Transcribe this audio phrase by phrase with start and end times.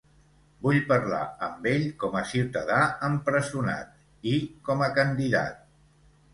[0.61, 3.95] Vull parlar amb ell com a ciutadà empresonat,
[4.35, 4.37] i
[4.71, 5.65] com a candidat.